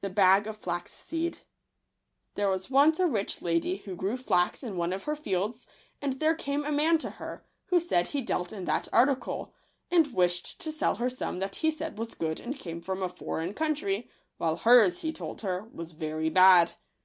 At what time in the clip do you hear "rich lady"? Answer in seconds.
3.08-3.76